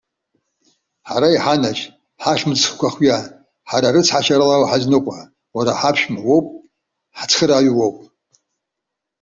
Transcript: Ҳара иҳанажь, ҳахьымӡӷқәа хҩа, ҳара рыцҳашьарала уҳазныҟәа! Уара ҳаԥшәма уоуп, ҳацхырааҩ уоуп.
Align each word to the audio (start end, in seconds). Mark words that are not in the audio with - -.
Ҳара 1.09 1.27
иҳанажь, 1.35 1.83
ҳахьымӡӷқәа 2.21 2.89
хҩа, 2.93 3.17
ҳара 3.69 3.93
рыцҳашьарала 3.95 4.61
уҳазныҟәа! 4.61 5.17
Уара 5.55 5.71
ҳаԥшәма 5.79 6.21
уоуп, 6.27 6.47
ҳацхырааҩ 7.17 7.69
уоуп. 7.77 7.97